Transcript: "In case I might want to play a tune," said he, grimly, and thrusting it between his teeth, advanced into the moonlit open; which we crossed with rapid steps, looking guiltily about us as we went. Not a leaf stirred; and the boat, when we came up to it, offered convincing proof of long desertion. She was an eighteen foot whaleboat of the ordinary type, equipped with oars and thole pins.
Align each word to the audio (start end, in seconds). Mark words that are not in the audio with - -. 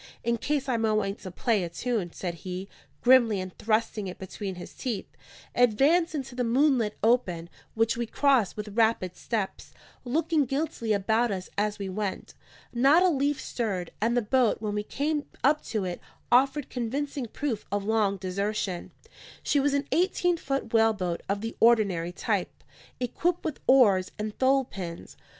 "In 0.23 0.37
case 0.37 0.67
I 0.67 0.77
might 0.77 0.91
want 0.93 1.19
to 1.19 1.29
play 1.29 1.63
a 1.63 1.69
tune," 1.69 2.11
said 2.11 2.33
he, 2.41 2.67
grimly, 3.03 3.39
and 3.39 3.55
thrusting 3.59 4.07
it 4.07 4.17
between 4.17 4.55
his 4.55 4.73
teeth, 4.73 5.05
advanced 5.53 6.15
into 6.15 6.33
the 6.33 6.43
moonlit 6.43 6.97
open; 7.03 7.51
which 7.75 7.95
we 7.97 8.07
crossed 8.07 8.57
with 8.57 8.69
rapid 8.75 9.15
steps, 9.15 9.73
looking 10.03 10.45
guiltily 10.45 10.91
about 10.91 11.29
us 11.29 11.51
as 11.55 11.77
we 11.77 11.87
went. 11.87 12.33
Not 12.73 13.03
a 13.03 13.09
leaf 13.09 13.39
stirred; 13.39 13.91
and 14.01 14.17
the 14.17 14.23
boat, 14.23 14.57
when 14.59 14.73
we 14.73 14.81
came 14.81 15.25
up 15.43 15.63
to 15.65 15.85
it, 15.85 16.01
offered 16.31 16.71
convincing 16.71 17.27
proof 17.27 17.63
of 17.71 17.83
long 17.85 18.17
desertion. 18.17 18.89
She 19.43 19.59
was 19.59 19.75
an 19.75 19.87
eighteen 19.91 20.37
foot 20.37 20.73
whaleboat 20.73 21.21
of 21.29 21.41
the 21.41 21.55
ordinary 21.59 22.11
type, 22.11 22.63
equipped 22.99 23.45
with 23.45 23.59
oars 23.67 24.09
and 24.17 24.35
thole 24.39 24.65
pins. 24.65 25.15